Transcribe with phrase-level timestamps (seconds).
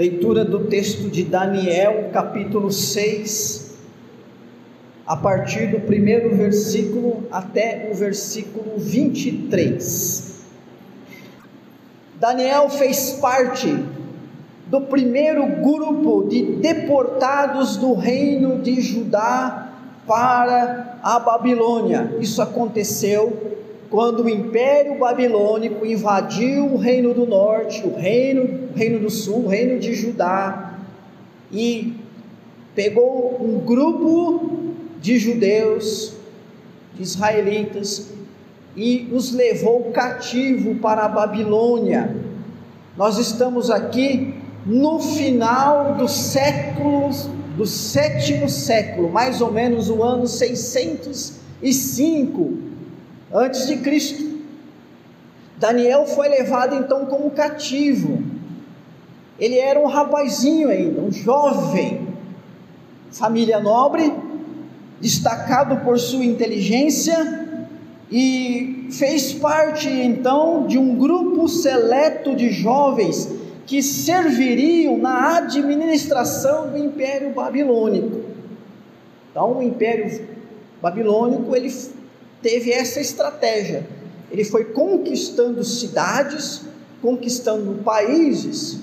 [0.00, 3.76] Leitura do texto de Daniel, capítulo 6,
[5.06, 10.40] a partir do primeiro versículo até o versículo 23.
[12.18, 13.78] Daniel fez parte
[14.68, 19.70] do primeiro grupo de deportados do reino de Judá
[20.06, 22.16] para a Babilônia.
[22.18, 23.59] Isso aconteceu
[23.90, 29.46] quando o Império Babilônico invadiu o reino do norte, o reino, o reino do sul,
[29.46, 30.78] o reino de Judá
[31.50, 31.96] e
[32.72, 34.60] pegou um grupo
[35.00, 36.12] de judeus,
[36.94, 38.12] de israelitas
[38.76, 42.14] e os levou cativo para a Babilônia.
[42.96, 47.10] Nós estamos aqui no final do século,
[47.56, 52.70] do sétimo século, mais ou menos o ano 605
[53.32, 54.40] antes de Cristo.
[55.56, 58.22] Daniel foi levado então como cativo.
[59.38, 62.08] Ele era um rapazinho ainda, um jovem,
[63.10, 64.12] família nobre,
[65.00, 67.48] destacado por sua inteligência
[68.10, 73.30] e fez parte então de um grupo seleto de jovens
[73.66, 78.20] que serviriam na administração do Império Babilônico.
[79.30, 80.26] Então, o Império
[80.82, 81.70] Babilônico ele
[82.42, 83.86] teve essa estratégia.
[84.30, 86.62] Ele foi conquistando cidades,
[87.02, 88.80] conquistando países,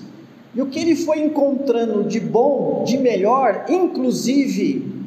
[0.54, 4.98] e o que ele foi encontrando de bom, de melhor, inclusive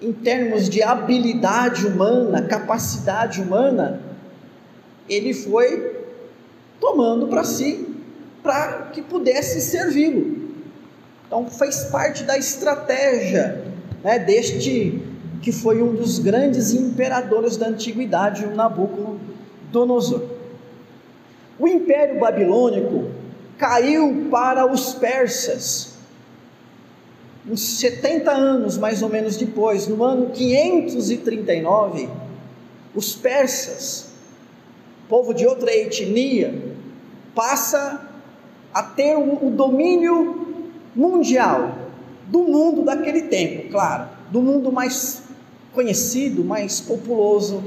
[0.00, 4.00] em termos de habilidade humana, capacidade humana,
[5.08, 6.06] ele foi
[6.80, 7.86] tomando para si,
[8.42, 10.50] para que pudesse servi-lo.
[11.26, 13.62] Então fez parte da estratégia
[14.02, 15.02] né, deste
[15.42, 20.22] que foi um dos grandes imperadores da antiguidade, o Nabucodonosor.
[21.58, 23.10] O Império Babilônico
[23.58, 25.94] caiu para os persas,
[27.48, 32.08] uns 70 anos mais ou menos depois, no ano 539,
[32.94, 34.10] os persas,
[35.08, 36.54] povo de outra etnia,
[37.34, 38.08] passa
[38.72, 41.74] a ter o domínio mundial
[42.26, 45.29] do mundo daquele tempo, claro, do mundo mais
[45.72, 47.62] conhecido, mais populoso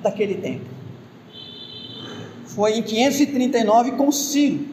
[0.00, 0.66] daquele tempo.
[2.46, 4.66] Foi em 539 com Ciro.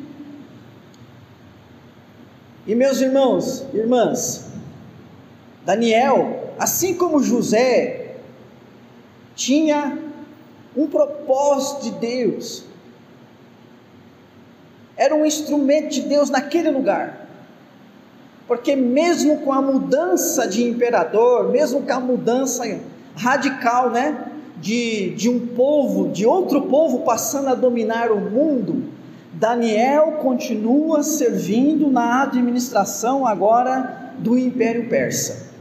[2.67, 4.47] E meus irmãos, irmãs,
[5.63, 8.15] Daniel, assim como José,
[9.35, 9.99] tinha
[10.75, 12.63] um propósito de Deus,
[14.97, 17.24] era um instrumento de Deus naquele lugar.
[18.47, 22.63] Porque mesmo com a mudança de imperador, mesmo com a mudança
[23.15, 24.25] radical, né,
[24.61, 28.83] de, de um povo, de outro povo passando a dominar o mundo,
[29.33, 35.53] Daniel continua servindo na administração agora do Império Persa.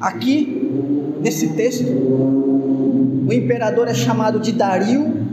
[0.00, 5.25] Aqui, nesse texto, o imperador é chamado de Dario,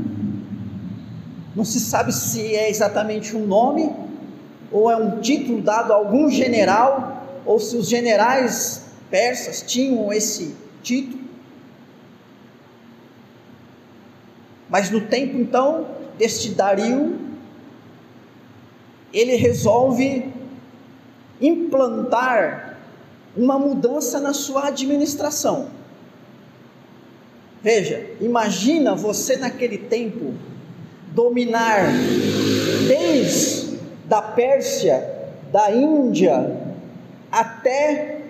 [1.55, 3.93] não se sabe se é exatamente um nome
[4.71, 10.55] ou é um título dado a algum general ou se os generais persas tinham esse
[10.81, 11.21] título.
[14.67, 15.87] Mas no tempo então
[16.17, 17.19] deste Dario,
[19.13, 20.33] ele resolve
[21.39, 22.77] implantar
[23.37, 25.67] uma mudança na sua administração.
[27.61, 30.33] Veja, imagina você naquele tempo
[31.13, 31.85] dominar
[32.87, 35.07] desde da Pérsia,
[35.51, 36.57] da Índia,
[37.31, 38.21] até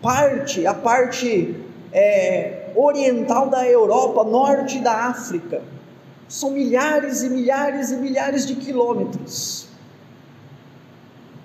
[0.00, 1.56] parte, a parte
[1.92, 5.62] é, oriental da Europa, norte da África.
[6.28, 9.68] São milhares e milhares e milhares de quilômetros.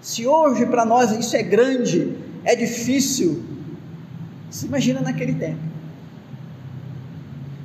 [0.02, 2.16] Se hoje para nós isso é grande,
[2.46, 3.44] é difícil,
[4.50, 5.60] se imagina naquele tempo.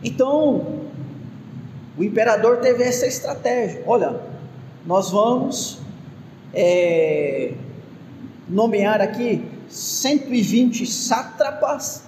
[0.02, 0.81] Então,
[1.97, 4.21] o imperador teve essa estratégia: olha,
[4.87, 5.79] nós vamos
[6.55, 7.53] é,
[8.49, 12.05] nomear aqui 120 sátrapas,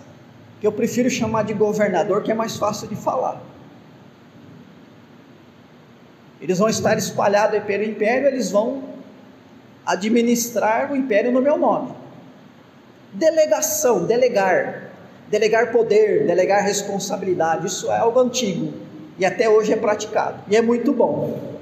[0.60, 3.42] que eu prefiro chamar de governador, que é mais fácil de falar.
[6.40, 8.82] Eles vão estar espalhados pelo império, eles vão
[9.86, 11.92] administrar o império no meu nome.
[13.12, 14.90] Delegação, delegar,
[15.30, 18.72] delegar poder, delegar responsabilidade, isso é algo antigo
[19.18, 21.54] e até hoje é praticado, e é muito bom.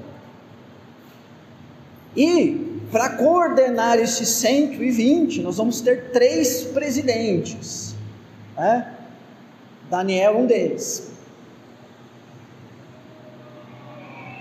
[2.15, 7.95] E para coordenar esses 120, nós vamos ter três presidentes.
[8.55, 8.93] Né?
[9.89, 11.11] Daniel, um deles.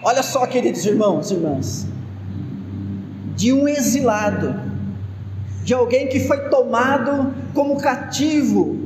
[0.02, 1.86] Olha só, queridos irmãos e irmãs,
[3.36, 4.54] de um exilado,
[5.64, 8.76] de alguém que foi tomado como cativo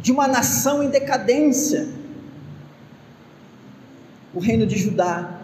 [0.00, 1.88] de uma nação em decadência,
[4.34, 5.40] o reino de Judá.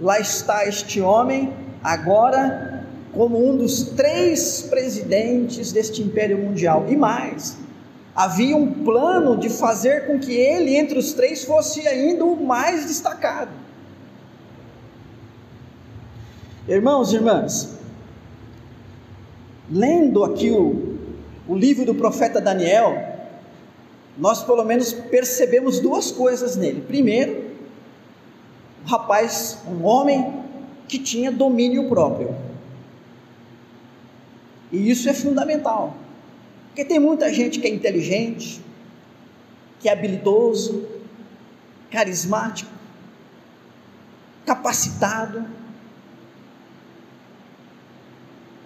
[0.00, 1.52] Lá está este homem,
[1.82, 6.86] agora como um dos três presidentes deste império mundial.
[6.88, 7.58] E mais,
[8.14, 12.86] havia um plano de fazer com que ele, entre os três, fosse ainda o mais
[12.86, 13.50] destacado.
[16.66, 17.68] Irmãos e irmãs,
[19.70, 20.96] lendo aqui o,
[21.48, 22.96] o livro do profeta Daniel,
[24.16, 26.80] nós pelo menos percebemos duas coisas nele.
[26.80, 27.51] Primeiro,
[28.84, 30.42] rapaz, um homem
[30.88, 32.34] que tinha domínio próprio.
[34.70, 35.96] E isso é fundamental.
[36.68, 38.62] Porque tem muita gente que é inteligente,
[39.78, 40.88] que é habilidoso,
[41.90, 42.70] carismático,
[44.46, 45.44] capacitado,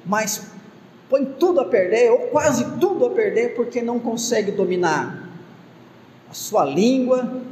[0.04, 0.46] mas
[1.10, 5.28] põe tudo a perder, ou quase tudo a perder, porque não consegue dominar
[6.30, 7.42] a sua língua,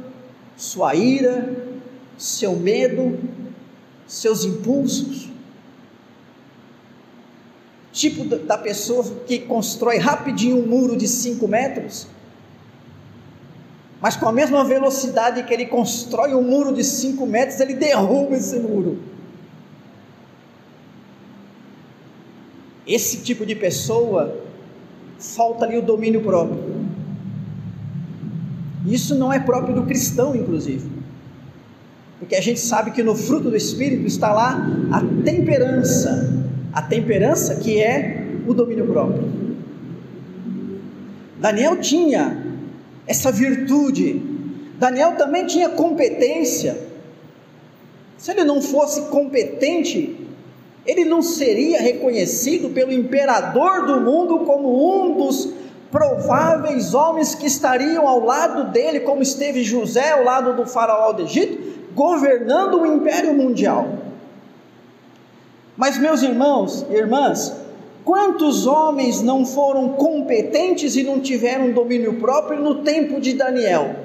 [0.55, 1.64] sua ira,
[2.17, 3.19] seu medo,
[4.07, 5.29] seus impulsos
[7.95, 12.07] tipo da pessoa que constrói rapidinho um muro de 5 metros,
[14.01, 18.35] mas com a mesma velocidade que ele constrói um muro de 5 metros, ele derruba
[18.35, 18.99] esse muro.
[22.85, 24.43] Esse tipo de pessoa,
[25.17, 26.85] falta ali o domínio próprio.
[28.85, 30.94] Isso não é próprio do cristão, inclusive.
[32.25, 36.33] Porque a gente sabe que no fruto do Espírito está lá a temperança,
[36.73, 39.31] a temperança que é o domínio próprio.
[41.39, 42.43] Daniel tinha
[43.05, 44.19] essa virtude,
[44.79, 46.75] Daniel também tinha competência.
[48.17, 50.17] Se ele não fosse competente,
[50.83, 55.53] ele não seria reconhecido pelo imperador do mundo como um dos
[55.91, 61.21] prováveis homens que estariam ao lado dele, como esteve José ao lado do faraó do
[61.21, 63.87] Egito, governando o império mundial.
[65.77, 67.55] Mas, meus irmãos e irmãs,
[68.03, 73.95] quantos homens não foram competentes e não tiveram domínio próprio no tempo de Daniel?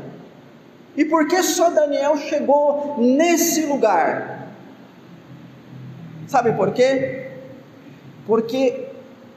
[0.97, 4.49] E por que só Daniel chegou nesse lugar?
[6.27, 7.29] Sabe por quê?
[8.27, 8.87] Porque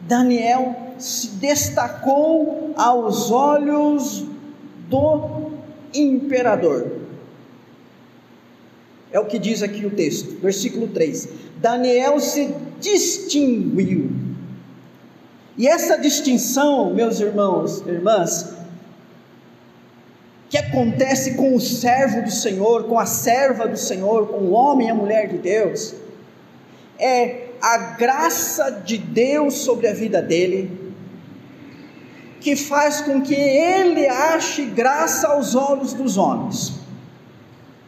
[0.01, 4.25] Daniel se destacou aos olhos
[4.89, 5.51] do
[5.94, 7.02] imperador.
[9.13, 11.30] É o que diz aqui o texto, versículo 3.
[11.57, 14.10] Daniel se distinguiu.
[15.56, 18.56] E essa distinção, meus irmãos, irmãs,
[20.50, 24.88] que acontece com o servo do Senhor, com a serva do Senhor, com o homem
[24.88, 25.94] e a mulher de Deus,
[26.98, 30.71] é a graça de Deus sobre a vida dele,
[32.42, 36.82] que faz com que ele ache graça aos olhos dos homens.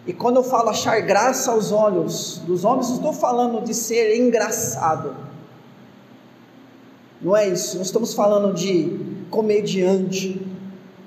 [0.08, 4.18] E quando eu falo achar graça aos olhos dos homens, não estou falando de ser
[4.18, 5.16] engraçado.
[7.20, 7.78] Não é isso.
[7.78, 9.00] Nós estamos falando de
[9.32, 10.40] comediante,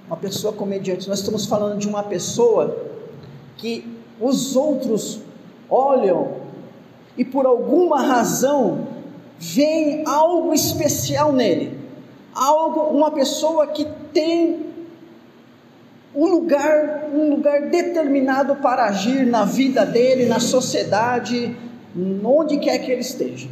[0.06, 1.08] uma pessoa comediante.
[1.08, 2.76] Nós estamos falando de uma pessoa
[3.56, 5.20] que os outros
[5.70, 6.38] olham
[7.16, 8.88] e por alguma razão
[9.38, 11.78] vem algo especial nele.
[12.34, 14.67] Algo, uma pessoa que tem
[16.14, 21.56] um lugar, um lugar determinado para agir na vida dele, na sociedade,
[22.24, 23.48] onde quer que ele esteja.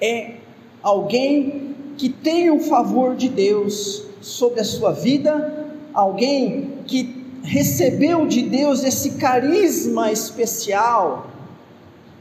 [0.00, 0.34] É
[0.82, 8.42] alguém que tem o favor de Deus sobre a sua vida, alguém que recebeu de
[8.42, 11.28] Deus esse carisma especial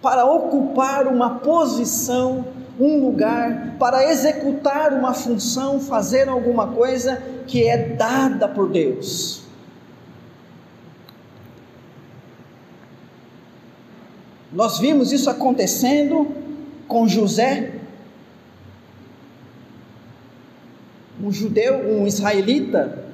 [0.02, 2.46] para ocupar uma posição,
[2.80, 9.44] um lugar, para executar uma função, fazer alguma coisa que é dada por Deus.
[14.52, 16.28] Nós vimos isso acontecendo
[16.88, 17.80] com José,
[21.22, 23.06] um judeu, um israelita,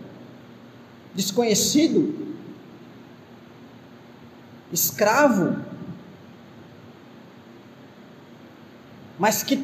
[1.13, 2.35] desconhecido,
[4.71, 5.68] escravo,
[9.19, 9.63] mas que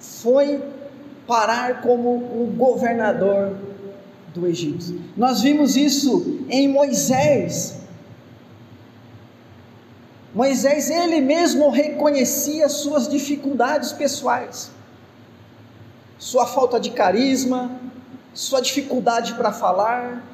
[0.00, 0.60] foi
[1.26, 3.56] parar como o governador
[4.32, 4.98] do Egito.
[5.16, 7.76] Nós vimos isso em Moisés.
[10.34, 14.72] Moisés, ele mesmo reconhecia suas dificuldades pessoais,
[16.18, 17.70] sua falta de carisma,
[18.32, 20.24] sua dificuldade para falar.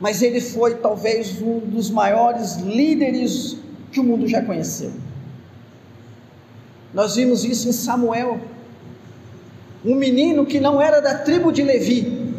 [0.00, 3.56] mas ele foi talvez um dos maiores líderes
[3.90, 4.92] que o mundo já conheceu.
[6.92, 8.40] Nós vimos isso em Samuel,
[9.84, 12.34] um menino que não era da tribo de Levi,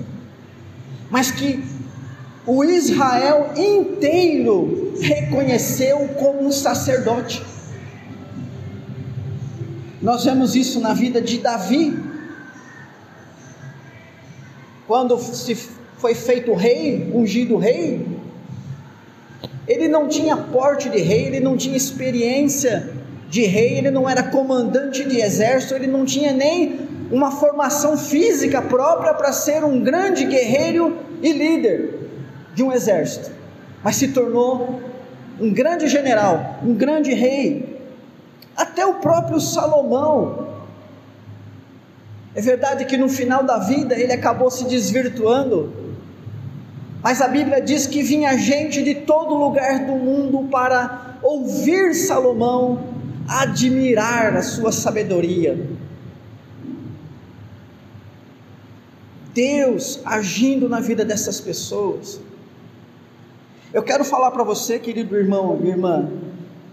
[1.09, 1.63] mas que
[2.45, 7.43] o Israel inteiro reconheceu como um sacerdote.
[10.01, 11.97] Nós vemos isso na vida de Davi,
[14.87, 15.55] quando se
[15.97, 18.07] foi feito rei, ungido rei,
[19.67, 22.98] ele não tinha porte de rei, ele não tinha experiência
[23.29, 26.79] de rei, ele não era comandante de exército, ele não tinha nem
[27.11, 31.99] uma formação física própria para ser um grande guerreiro e líder
[32.55, 33.31] de um exército,
[33.83, 34.81] mas se tornou
[35.39, 37.79] um grande general, um grande rei.
[38.55, 40.49] Até o próprio Salomão
[42.35, 45.73] é verdade que no final da vida ele acabou se desvirtuando,
[47.01, 52.98] mas a Bíblia diz que vinha gente de todo lugar do mundo para ouvir Salomão,
[53.29, 55.69] admirar a sua sabedoria.
[59.33, 62.19] Deus agindo na vida dessas pessoas.
[63.71, 66.09] Eu quero falar para você, querido irmão e irmã,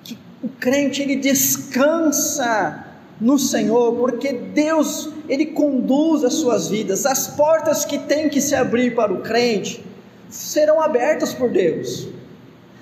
[0.03, 2.85] que o crente ele descansa
[3.21, 8.55] no Senhor, porque Deus, Ele conduz as suas vidas, as portas que tem que se
[8.55, 9.85] abrir para o crente
[10.29, 12.09] serão abertas por Deus.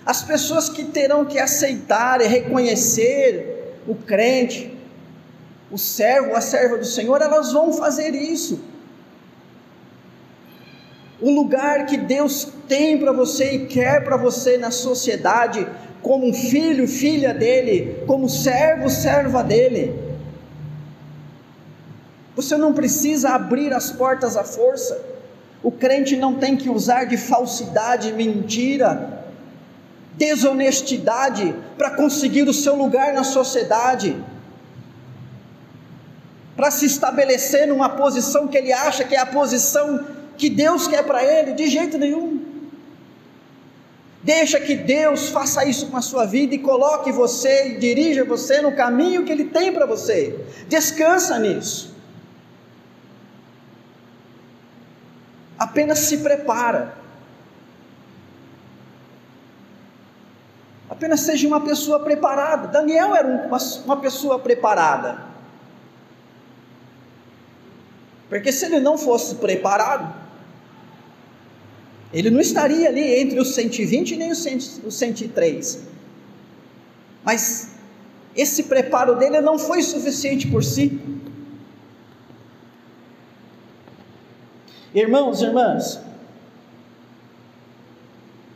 [0.05, 3.54] As pessoas que terão que aceitar e reconhecer
[3.87, 4.77] o crente,
[5.71, 8.61] o servo, a serva do Senhor, elas vão fazer isso.
[11.21, 15.67] O lugar que Deus tem para você e quer para você na sociedade,
[16.03, 20.05] como filho, filha dele, como servo, serva dele
[22.37, 25.01] você não precisa abrir as portas à força.
[25.63, 29.24] O crente não tem que usar de falsidade, mentira,
[30.17, 34.17] desonestidade para conseguir o seu lugar na sociedade,
[36.57, 40.07] para se estabelecer numa posição que ele acha que é a posição
[40.37, 42.43] que Deus quer para ele, de jeito nenhum.
[44.23, 48.63] Deixa que Deus faça isso com a sua vida e coloque você e dirija você
[48.63, 50.41] no caminho que Ele tem para você.
[50.67, 51.95] Descansa nisso.
[55.59, 57.04] apenas se prepara.
[60.95, 62.69] Apenas seja uma pessoa preparada.
[62.69, 65.25] Daniel era uma, uma pessoa preparada.
[68.29, 70.15] Porque se ele não fosse preparado,
[72.13, 74.39] ele não estaria ali entre os 120 nem os
[74.95, 75.83] 103.
[77.25, 77.73] Mas
[78.37, 81.01] esse preparo dele não foi suficiente por si.
[84.95, 86.01] Irmãos irmãs,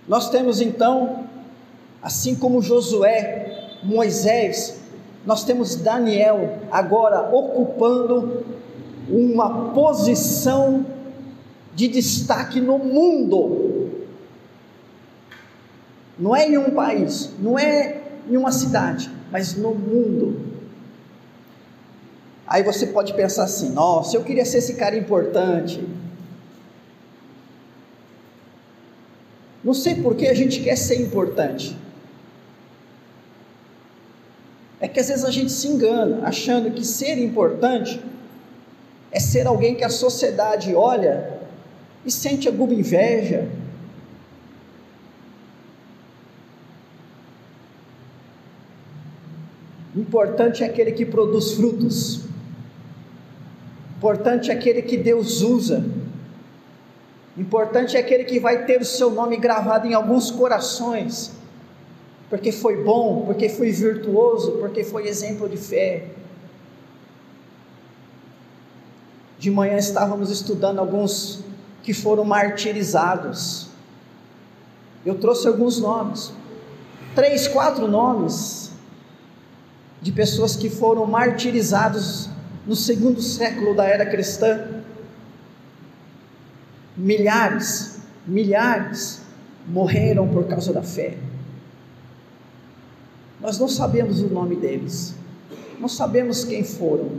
[0.06, 1.27] nós temos então,
[2.02, 4.80] assim como Josué, Moisés,
[5.26, 8.44] nós temos Daniel agora ocupando
[9.08, 10.86] uma posição
[11.74, 14.06] de destaque no mundo.
[16.18, 20.48] Não é em um país, não é em uma cidade, mas no mundo.
[22.46, 25.80] Aí você pode pensar assim: nossa, eu queria ser esse cara importante,
[29.62, 31.76] Não sei por que a gente quer ser importante.
[34.80, 38.00] É que às vezes a gente se engana, achando que ser importante
[39.10, 41.38] é ser alguém que a sociedade olha
[42.04, 43.48] e sente alguma inveja.
[49.96, 52.20] Importante é aquele que produz frutos.
[53.96, 55.84] Importante é aquele que Deus usa.
[57.36, 61.32] Importante é aquele que vai ter o seu nome gravado em alguns corações,
[62.28, 66.08] porque foi bom, porque foi virtuoso, porque foi exemplo de fé.
[69.38, 71.44] De manhã estávamos estudando alguns
[71.82, 73.68] que foram martirizados.
[75.06, 76.32] Eu trouxe alguns nomes,
[77.14, 78.72] três, quatro nomes
[80.02, 82.28] de pessoas que foram martirizados
[82.66, 84.78] no segundo século da era cristã
[86.98, 89.22] milhares, milhares
[89.66, 91.16] morreram por causa da fé.
[93.40, 95.14] Nós não sabemos o nome deles,
[95.78, 97.10] não sabemos quem foram,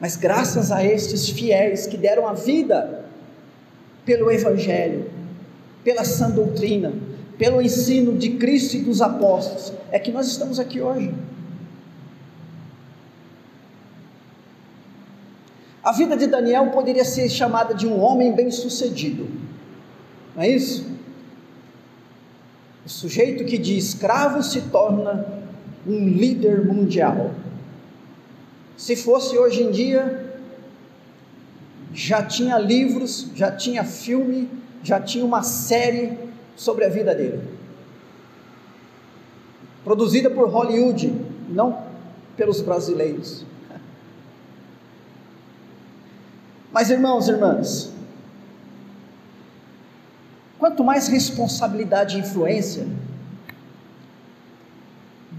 [0.00, 3.04] mas graças a estes fiéis que deram a vida
[4.04, 5.10] pelo Evangelho,
[5.82, 6.92] pela sã doutrina,
[7.38, 11.12] pelo ensino de Cristo e dos apóstolos, é que nós estamos aqui hoje.
[15.82, 19.28] A vida de Daniel poderia ser chamada de um homem bem-sucedido.
[20.34, 20.86] Não é isso?
[22.84, 25.26] O sujeito que de escravo se torna
[25.86, 27.30] um líder mundial.
[28.76, 30.38] Se fosse hoje em dia,
[31.92, 34.50] já tinha livros, já tinha filme,
[34.82, 36.18] já tinha uma série
[36.56, 37.40] sobre a vida dele.
[39.82, 41.14] Produzida por Hollywood,
[41.48, 41.84] não
[42.36, 43.46] pelos brasileiros.
[46.72, 47.92] Mas irmãos e irmãs,
[50.64, 52.86] quanto mais responsabilidade e influência,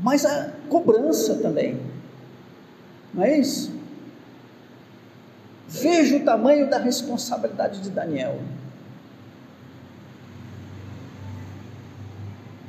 [0.04, 1.80] mais a cobrança também.
[3.12, 3.74] Não é isso?
[5.68, 8.40] Veja o tamanho da responsabilidade de Daniel.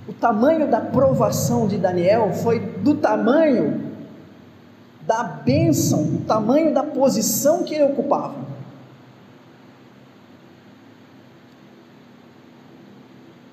[0.08, 3.92] O tamanho da provação de Daniel foi do tamanho
[5.02, 8.55] da bênção, o tamanho da posição que ele ocupava.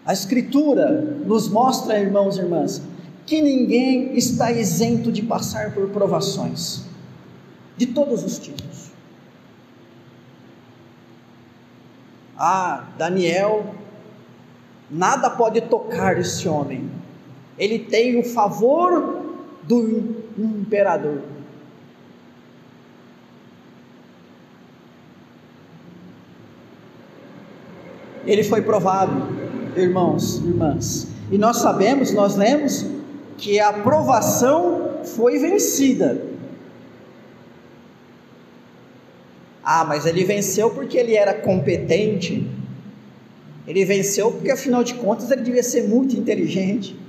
[0.05, 2.81] A Escritura nos mostra, irmãos e irmãs,
[3.25, 6.83] que ninguém está isento de passar por provações,
[7.77, 8.91] de todos os tipos.
[12.37, 13.73] Ah, Daniel,
[14.91, 16.89] nada pode tocar esse homem,
[17.57, 19.23] ele tem o favor
[19.63, 21.21] do imperador.
[28.25, 29.42] Ele foi provado,
[29.75, 32.85] irmãos, irmãs, e nós sabemos, nós lemos
[33.37, 36.21] que a provação foi vencida.
[39.63, 42.47] Ah, mas ele venceu porque ele era competente.
[43.65, 46.99] Ele venceu porque, afinal de contas, ele devia ser muito inteligente.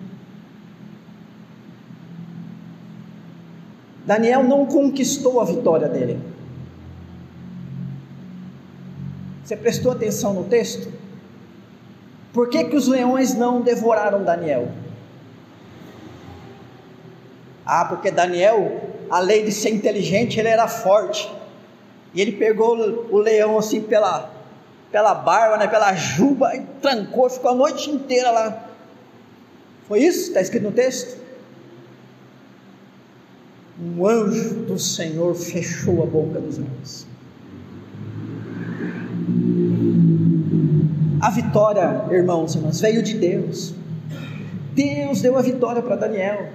[4.07, 6.19] Daniel não conquistou a vitória dele.
[9.43, 11.04] Você prestou atenção no texto?
[12.35, 14.69] Por que, que os leões não devoraram Daniel?
[17.65, 21.33] Ah, porque Daniel, além de ser inteligente, ele era forte.
[22.13, 22.77] E ele pegou
[23.09, 24.33] o leão assim pela,
[24.91, 28.69] pela barba, né, pela juba, e trancou, ficou a noite inteira lá.
[29.87, 30.29] Foi isso?
[30.29, 31.23] Está escrito no texto?
[33.81, 37.14] Um anjo do Senhor fechou a boca dos leões.
[41.25, 43.73] A vitória, irmãos e irmãs, veio de Deus.
[44.75, 46.51] Deus deu a vitória para Daniel.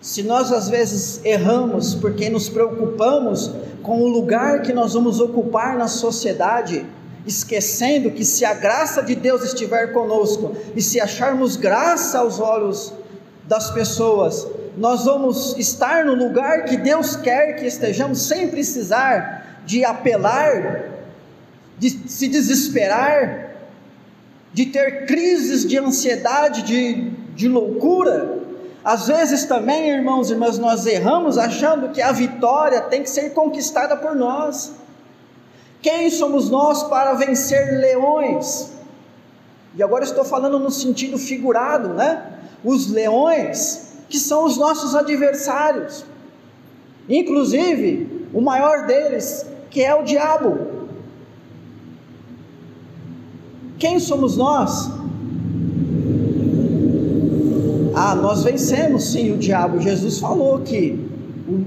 [0.00, 3.50] Se nós às vezes erramos porque nos preocupamos
[3.82, 6.86] com o lugar que nós vamos ocupar na sociedade,
[7.26, 12.92] esquecendo que se a graça de Deus estiver conosco e se acharmos graça aos olhos
[13.48, 19.84] das pessoas, nós vamos estar no lugar que Deus quer que estejamos sem precisar de
[19.84, 20.88] apelar,
[21.78, 23.50] de se desesperar,
[24.50, 28.38] de ter crises de ansiedade, de, de loucura.
[28.82, 33.34] Às vezes também, irmãos e irmãs, nós erramos achando que a vitória tem que ser
[33.34, 34.72] conquistada por nós.
[35.82, 38.72] Quem somos nós para vencer leões?
[39.76, 42.24] E agora estou falando no sentido figurado, né?
[42.64, 46.06] Os leões, que são os nossos adversários.
[47.06, 50.78] Inclusive, o maior deles, que é o diabo.
[53.78, 54.98] Quem somos nós
[58.00, 59.80] ah, nós vencemos sim o diabo.
[59.80, 61.04] Jesus falou que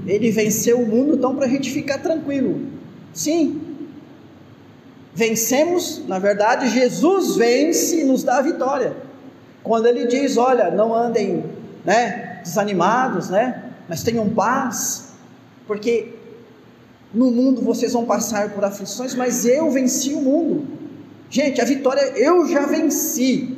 [0.06, 2.58] ele venceu o mundo, então para a gente ficar tranquilo.
[3.12, 3.60] Sim,
[5.14, 8.96] vencemos, na verdade, Jesus vence e nos dá a vitória.
[9.62, 11.44] Quando ele diz: Olha, não andem
[11.84, 15.12] né, desanimados, né, mas tenham paz,
[15.66, 16.11] porque
[17.14, 20.66] no mundo vocês vão passar por aflições, mas eu venci o mundo.
[21.28, 23.56] Gente, a vitória eu já venci.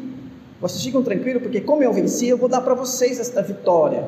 [0.60, 4.04] Vocês ficam tranquilos, porque como eu venci, eu vou dar para vocês esta vitória.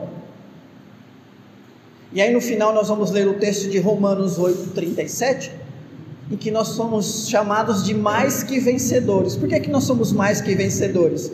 [2.12, 5.52] E aí no final nós vamos ler o texto de Romanos 8, 37,
[6.30, 9.36] em que nós somos chamados de mais que vencedores.
[9.36, 11.30] Por que, que nós somos mais que vencedores?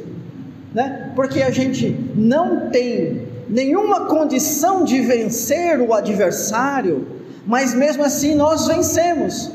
[0.75, 1.13] Né?
[1.15, 7.07] Porque a gente não tem nenhuma condição de vencer o adversário,
[7.47, 9.51] mas mesmo assim nós vencemos,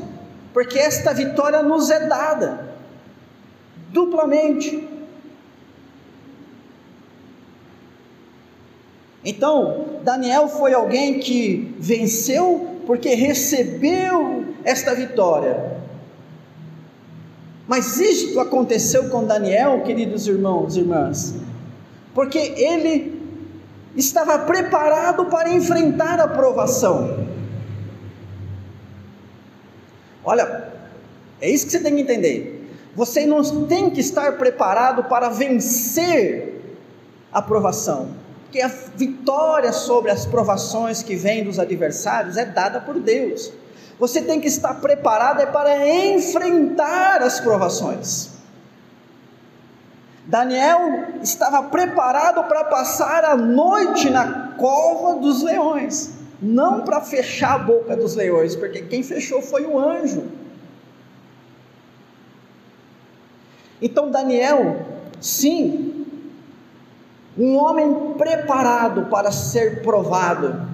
[0.52, 2.68] porque esta vitória nos é dada
[3.90, 4.86] duplamente.
[9.24, 15.76] Então, Daniel foi alguém que venceu porque recebeu esta vitória.
[17.66, 21.34] Mas isto aconteceu com Daniel, queridos irmãos e irmãs,
[22.14, 23.20] porque ele
[23.94, 27.28] estava preparado para enfrentar a provação.
[30.28, 30.68] Olha,
[31.40, 32.68] É isso que você tem que entender.
[32.94, 36.76] Você não tem que estar preparado para vencer
[37.32, 38.08] a provação,
[38.42, 43.52] porque a vitória sobre as provações que vêm dos adversários é dada por Deus.
[44.00, 48.30] Você tem que estar preparado é para enfrentar as provações.
[50.26, 57.58] Daniel estava preparado para passar a noite na cova dos leões, não para fechar a
[57.58, 60.24] boca dos leões, porque quem fechou foi o anjo.
[63.80, 64.86] Então, Daniel,
[65.20, 66.06] sim,
[67.36, 70.68] um homem preparado para ser provado,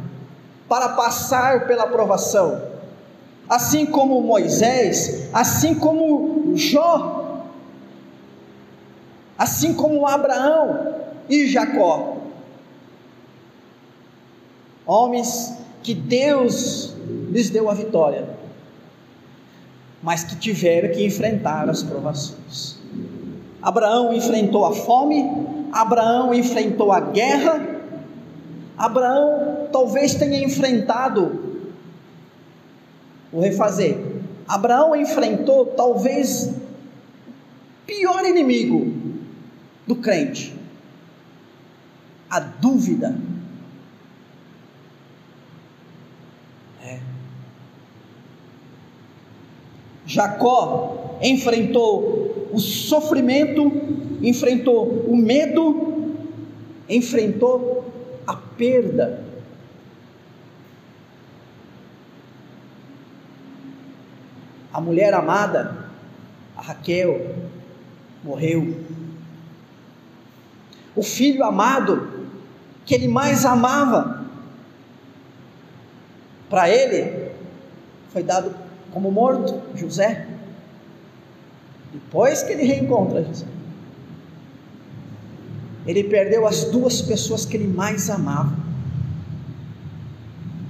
[0.69, 2.63] para passar pela provação,
[3.49, 7.45] assim como Moisés, assim como Jó,
[9.37, 10.95] assim como Abraão
[11.29, 12.14] e Jacó.
[14.87, 16.95] Homens que Deus
[17.31, 18.29] lhes deu a vitória,
[20.03, 22.79] mas que tiveram que enfrentar as provações.
[23.63, 25.25] Abraão enfrentou a fome,
[25.73, 27.61] Abraão enfrentou a guerra,
[28.77, 31.63] Abraão talvez tenha enfrentado,
[33.33, 33.99] vou refazer,
[34.47, 36.53] Abraão enfrentou talvez
[37.87, 38.93] pior inimigo
[39.87, 40.55] do crente?
[42.29, 43.17] A dúvida.
[50.15, 53.71] Jacó enfrentou o sofrimento,
[54.23, 56.15] enfrentou o medo,
[56.89, 57.93] enfrentou
[58.25, 59.25] a perda.
[64.73, 65.89] A mulher amada,
[66.57, 67.35] a Raquel,
[68.23, 68.85] morreu
[70.95, 72.29] o filho amado
[72.87, 74.25] que ele mais amava,
[76.49, 77.33] para ele
[78.13, 78.64] foi dado
[78.95, 80.29] como morto, José.
[81.93, 83.47] Depois que ele reencontra José,
[85.85, 88.57] ele perdeu as duas pessoas que ele mais amava.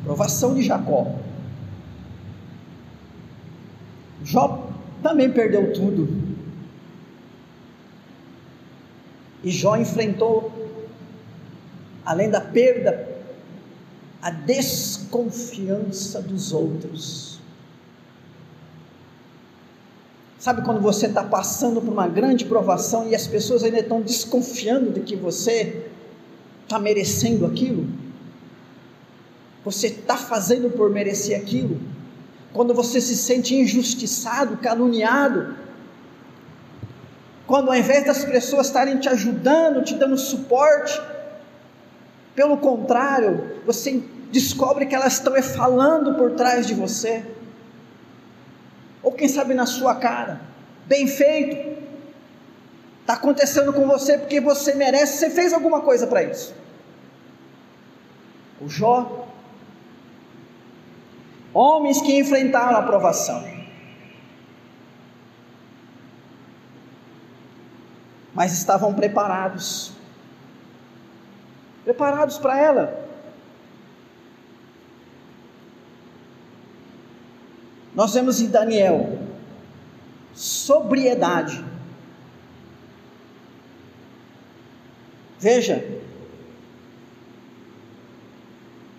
[0.03, 1.15] Provação de Jacó.
[4.25, 4.71] Jó
[5.03, 6.09] também perdeu tudo.
[9.43, 10.51] E Jó enfrentou,
[12.05, 13.07] além da perda,
[14.23, 17.34] a desconfiança dos outros.
[20.45, 24.91] Sabe quando você está passando por uma grande provação e as pessoas ainda estão desconfiando
[24.91, 25.87] de que você
[26.65, 27.89] está merecendo aquilo?
[29.65, 31.81] Você está fazendo por merecer aquilo?
[32.53, 35.57] Quando você se sente injustiçado, caluniado,
[37.47, 41.01] quando ao invés das pessoas estarem te ajudando, te dando suporte,
[42.35, 47.25] pelo contrário, você descobre que elas estão falando por trás de você,
[49.05, 50.41] ou quem sabe na sua cara,
[50.87, 51.79] bem feito,
[53.03, 56.55] está acontecendo com você porque você merece, você fez alguma coisa para isso.
[58.61, 59.29] O Jó,
[61.53, 63.45] homens que enfrentaram a provação,
[68.33, 69.93] mas estavam preparados.
[71.85, 73.04] Preparados para ela.
[77.95, 79.19] Nós vemos em Daniel
[80.35, 81.65] sobriedade.
[85.39, 85.85] Veja,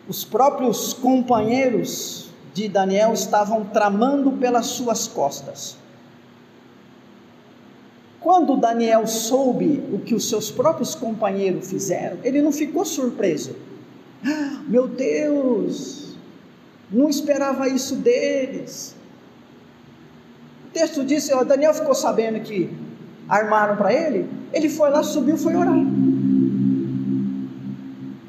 [0.07, 5.75] os próprios companheiros de Daniel estavam tramando pelas suas costas.
[8.21, 13.55] Quando Daniel soube o que os seus próprios companheiros fizeram, ele não ficou surpreso.
[14.25, 16.04] Ah, meu Deus,
[16.95, 18.95] não esperava isso deles.
[20.65, 22.69] O texto diz: ó, Daniel ficou sabendo que
[23.27, 25.75] armaram para ele, ele foi lá, subiu, foi orar.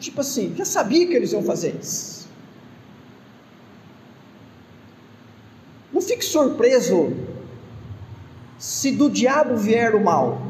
[0.01, 2.29] Tipo assim, já sabia que eles iam fazer isso.
[5.93, 7.13] Não fique surpreso
[8.59, 10.43] se do diabo vier o mal,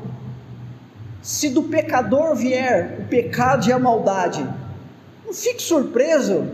[1.21, 4.43] se do pecador vier o pecado e a maldade,
[5.25, 6.49] não fique surpreso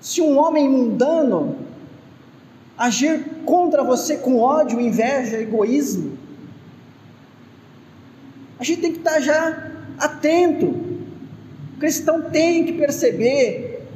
[0.00, 1.56] se um homem mundano
[2.76, 6.18] agir contra você com ódio, inveja, egoísmo.
[8.58, 10.66] A gente tem que estar já atento.
[10.66, 13.86] O cristão tem que perceber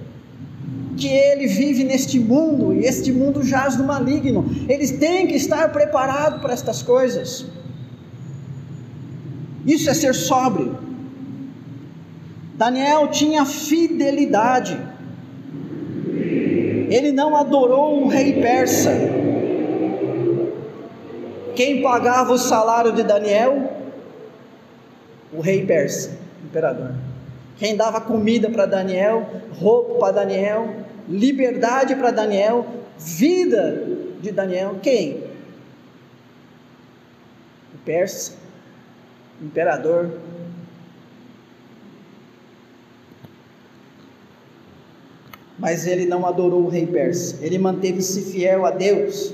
[0.97, 4.45] que ele vive neste mundo e este mundo jaz no maligno.
[4.69, 7.47] Eles têm que estar preparados para estas coisas.
[9.67, 10.79] Isso é ser sóbrio.
[12.57, 14.79] Daniel tinha fidelidade.
[16.95, 18.93] Ele não adorou o rei persa.
[21.57, 23.73] quem pagava o salário de Daniel?
[25.33, 26.95] O rei persa, imperador.
[27.59, 29.29] Quem dava comida para Daniel,
[29.59, 30.73] roupa para Daniel,
[31.09, 32.65] liberdade para Daniel,
[32.97, 33.85] vida
[34.21, 35.25] de Daniel, quem?
[37.75, 38.35] O persa,
[39.43, 40.13] imperador.
[45.65, 49.33] Mas ele não adorou o rei persa, ele manteve-se fiel a Deus.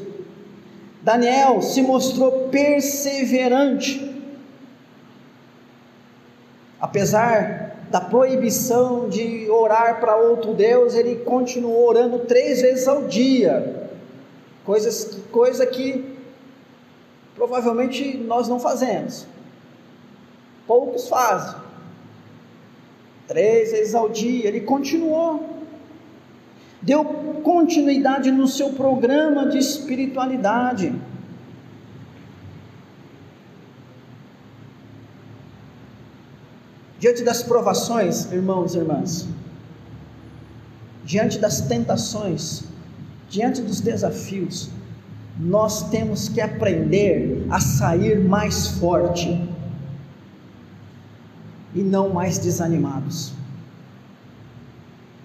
[1.02, 4.14] Daniel se mostrou perseverante.
[6.80, 13.90] Apesar da proibição de orar para outro Deus, ele continuou orando três vezes ao dia.
[14.64, 16.16] Coisas, coisa que
[17.34, 19.26] provavelmente nós não fazemos.
[20.64, 21.60] Poucos fazem.
[23.26, 25.58] Três vezes ao dia, ele continuou
[26.82, 27.04] deu
[27.42, 30.94] continuidade no seu programa de espiritualidade.
[36.98, 39.26] Diante das provações, irmãos e irmãs,
[41.04, 42.64] diante das tentações,
[43.28, 44.70] diante dos desafios,
[45.38, 49.48] nós temos que aprender a sair mais forte
[51.74, 53.39] e não mais desanimados.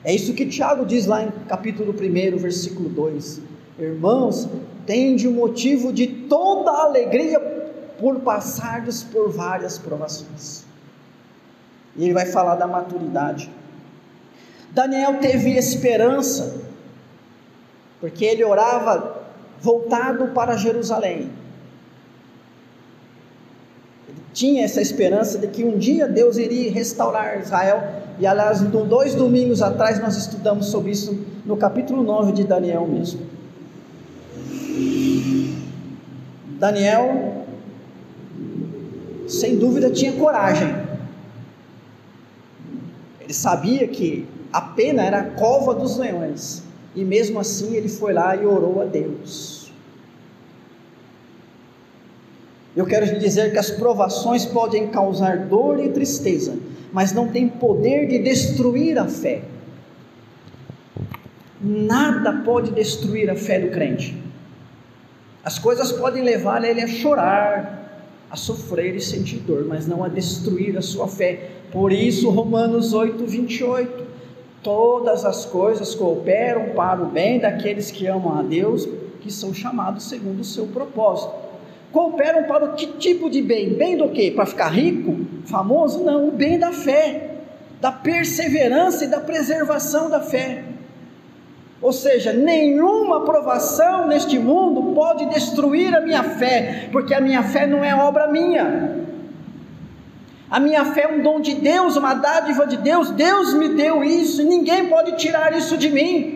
[0.06, 3.42] É isso que Tiago diz lá em capítulo 1, versículo 2.
[3.80, 4.48] Irmãos,
[4.86, 7.40] tende o motivo de toda alegria
[8.00, 10.64] por passardes por várias provações.
[11.96, 13.50] E ele vai falar da maturidade.
[14.72, 16.62] Daniel teve esperança,
[18.00, 19.24] porque ele orava
[19.60, 21.32] voltado para Jerusalém.
[24.36, 27.82] Tinha essa esperança de que um dia Deus iria restaurar Israel
[28.20, 33.22] e aliás, dois domingos atrás nós estudamos sobre isso no capítulo 9 de Daniel mesmo.
[36.60, 37.46] Daniel,
[39.26, 40.76] sem dúvida, tinha coragem.
[43.22, 46.62] Ele sabia que a pena era a cova dos leões.
[46.94, 49.65] E mesmo assim ele foi lá e orou a Deus.
[52.76, 56.58] Eu quero lhe dizer que as provações podem causar dor e tristeza,
[56.92, 59.44] mas não tem poder de destruir a fé.
[61.62, 64.22] Nada pode destruir a fé do crente.
[65.42, 70.10] As coisas podem levar ele a chorar, a sofrer e sentir dor, mas não a
[70.10, 71.52] destruir a sua fé.
[71.72, 74.06] Por isso, Romanos 8, 28.
[74.62, 78.86] Todas as coisas cooperam para o bem daqueles que amam a Deus,
[79.22, 81.45] que são chamados segundo o seu propósito
[81.96, 83.70] cooperam para o que tipo de bem?
[83.70, 84.30] Bem do que?
[84.30, 86.04] Para ficar rico, famoso?
[86.04, 87.38] Não, o bem da fé,
[87.80, 90.66] da perseverança e da preservação da fé.
[91.82, 97.66] Ou seja, nenhuma provação neste mundo pode destruir a minha fé, porque a minha fé
[97.66, 99.06] não é obra minha.
[100.52, 103.10] A minha fé é um dom de Deus, uma dádiva de Deus.
[103.12, 106.35] Deus me deu isso e ninguém pode tirar isso de mim.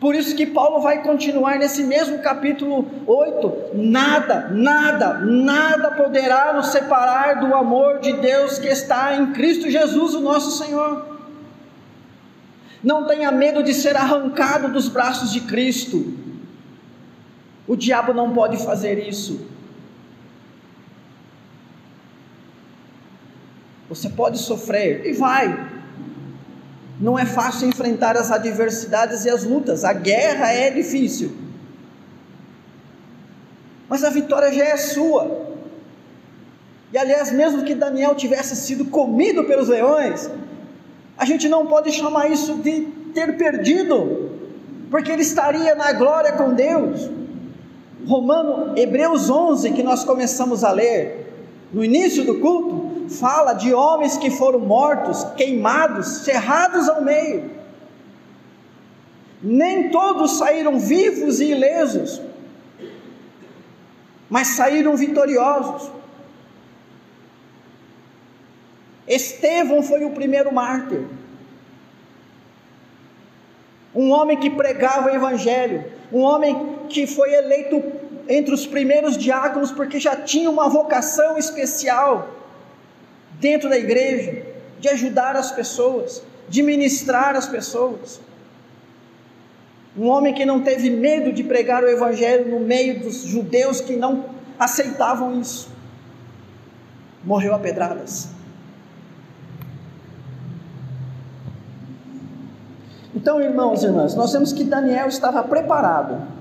[0.00, 6.68] Por isso que Paulo vai continuar nesse mesmo capítulo 8: nada, nada, nada poderá nos
[6.68, 11.06] separar do amor de Deus que está em Cristo Jesus, o nosso Senhor.
[12.82, 16.14] Não tenha medo de ser arrancado dos braços de Cristo.
[17.68, 19.46] O diabo não pode fazer isso.
[23.90, 25.79] Você pode sofrer e vai,
[27.00, 31.32] não é fácil enfrentar as adversidades e as lutas, a guerra é difícil.
[33.88, 35.48] Mas a vitória já é sua.
[36.92, 40.30] E aliás, mesmo que Daniel tivesse sido comido pelos leões,
[41.16, 42.82] a gente não pode chamar isso de
[43.14, 44.30] ter perdido,
[44.90, 47.08] porque ele estaria na glória com Deus.
[48.06, 51.32] Romano, Hebreus 11, que nós começamos a ler
[51.72, 57.50] no início do culto, fala de homens que foram mortos, queimados, cerrados ao meio.
[59.42, 62.20] Nem todos saíram vivos e ilesos,
[64.28, 65.90] mas saíram vitoriosos.
[69.08, 71.04] Estevão foi o primeiro mártir.
[73.92, 77.82] Um homem que pregava o evangelho, um homem que foi eleito
[78.28, 82.39] entre os primeiros diáconos porque já tinha uma vocação especial
[83.40, 84.42] dentro da igreja,
[84.78, 88.20] de ajudar as pessoas, de ministrar as pessoas.
[89.96, 93.96] Um homem que não teve medo de pregar o evangelho no meio dos judeus que
[93.96, 94.26] não
[94.58, 95.68] aceitavam isso.
[97.24, 98.28] Morreu a pedradas.
[103.14, 106.39] Então, irmãos e irmãs, nós vemos que Daniel estava preparado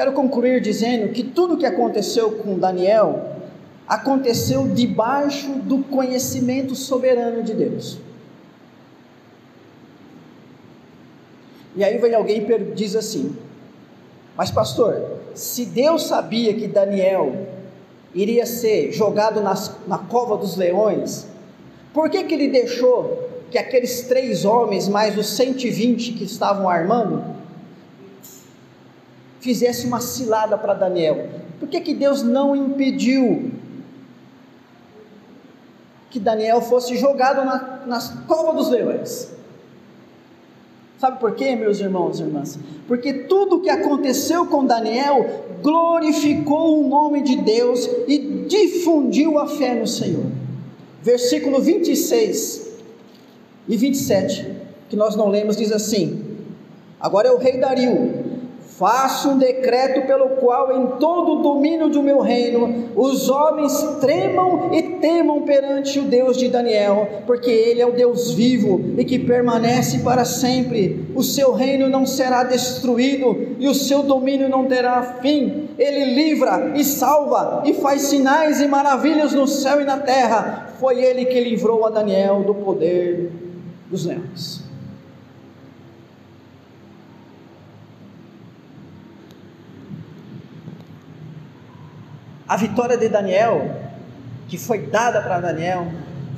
[0.00, 3.32] Quero concluir dizendo que tudo o que aconteceu com Daniel
[3.86, 7.98] aconteceu debaixo do conhecimento soberano de Deus.
[11.76, 13.36] E aí vem alguém e diz assim:
[14.34, 17.48] Mas, pastor, se Deus sabia que Daniel
[18.14, 21.26] iria ser jogado nas, na cova dos leões,
[21.92, 27.38] por que, que ele deixou que aqueles três homens, mais os 120 que estavam armando,
[29.40, 31.28] fizesse uma cilada para Daniel?
[31.58, 33.50] Por que, que Deus não impediu
[36.10, 39.30] que Daniel fosse jogado na, nas cova dos leões?
[40.98, 42.58] Sabe por quê, meus irmãos e irmãs?
[42.86, 49.46] Porque tudo o que aconteceu com Daniel glorificou o nome de Deus e difundiu a
[49.46, 50.26] fé no Senhor.
[51.02, 52.70] Versículo 26
[53.66, 54.46] e 27,
[54.90, 56.22] que nós não lemos, diz assim:
[57.00, 58.19] Agora é o rei Dario
[58.80, 64.70] Faço um decreto pelo qual, em todo o domínio do meu reino, os homens tremam
[64.72, 69.18] e temam perante o Deus de Daniel, porque ele é o Deus vivo e que
[69.18, 71.04] permanece para sempre.
[71.14, 75.68] O seu reino não será destruído e o seu domínio não terá fim.
[75.76, 80.72] Ele livra e salva e faz sinais e maravilhas no céu e na terra.
[80.80, 83.30] Foi ele que livrou a Daniel do poder
[83.90, 84.69] dos leões.
[92.50, 93.76] A vitória de Daniel,
[94.48, 95.86] que foi dada para Daniel,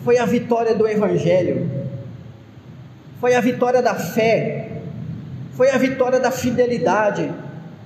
[0.04, 1.70] foi a vitória do Evangelho,
[3.18, 4.72] foi a vitória da fé,
[5.54, 7.32] foi a vitória da fidelidade,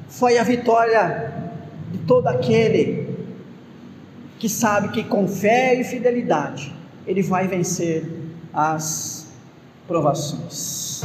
[0.08, 1.34] foi a vitória
[1.92, 3.16] de todo aquele
[4.40, 6.74] que sabe que com fé e fidelidade
[7.06, 8.10] ele vai vencer
[8.52, 9.28] as
[9.86, 11.04] provações.